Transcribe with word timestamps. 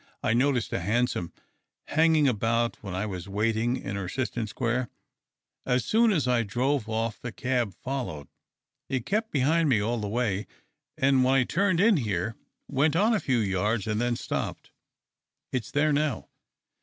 I 0.23 0.33
noticed 0.33 0.73
a 0.73 0.79
hansom 0.79 1.31
hanging 1.89 2.27
about 2.27 2.77
when 2.81 2.95
I 2.95 3.05
was 3.05 3.29
waiting 3.29 3.77
in 3.77 3.95
Erciston 3.97 4.47
Square. 4.47 4.89
As 5.63 5.85
soon 5.85 6.11
as 6.11 6.27
I 6.27 6.41
drove 6.41 6.89
off 6.89 7.21
the 7.21 7.31
cab 7.31 7.75
followed. 7.75 8.27
It 8.89 9.05
kept 9.05 9.29
behind 9.29 9.69
me 9.69 9.79
all 9.79 9.99
the 9.99 10.07
way, 10.09 10.47
and 10.97 11.23
when 11.23 11.35
I 11.35 11.43
turned 11.43 11.79
in 11.79 11.97
here, 11.97 12.35
went 12.67 12.95
on 12.95 13.13
a 13.13 13.19
few 13.19 13.37
yards 13.37 13.85
and 13.85 14.01
then 14.01 14.15
stopped. 14.15 14.71
It's 15.51 15.69
there 15.69 15.93
now." 15.93 16.29